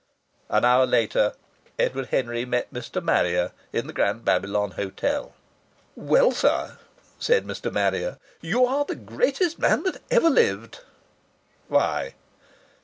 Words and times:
An 0.49 0.65
hour 0.65 0.87
later 0.87 1.33
Edward 1.77 2.07
Henry 2.07 2.43
met 2.43 2.73
Mr. 2.73 3.03
Marrier 3.03 3.51
at 3.71 3.85
the 3.85 3.93
Grand 3.93 4.25
Babylon 4.25 4.71
Hotel. 4.71 5.35
"Well, 5.95 6.31
sir," 6.31 6.79
said 7.19 7.45
Mr. 7.45 7.71
Marrier, 7.71 8.17
"you 8.41 8.65
are 8.65 8.83
the 8.83 8.95
greatest 8.95 9.59
man 9.59 9.83
that 9.83 10.01
ever 10.09 10.31
lived!" 10.31 10.79
"Why?" 11.67 12.15